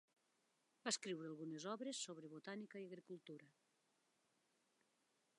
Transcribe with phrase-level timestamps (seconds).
[0.87, 3.51] Va escriure algunes obres sobre botànica i agricultura.